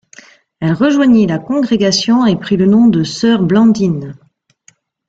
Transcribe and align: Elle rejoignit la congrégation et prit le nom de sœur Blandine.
Elle 0.61 0.73
rejoignit 0.73 1.27
la 1.29 1.37
congrégation 1.37 2.25
et 2.25 2.35
prit 2.35 2.57
le 2.57 2.65
nom 2.65 2.87
de 2.87 3.03
sœur 3.03 3.43
Blandine. 3.43 4.15